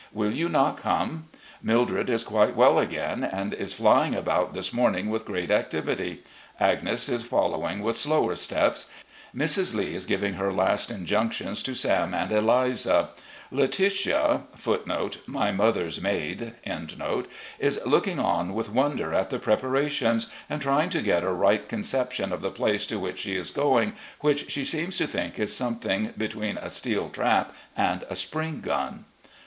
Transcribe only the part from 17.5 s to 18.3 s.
is looking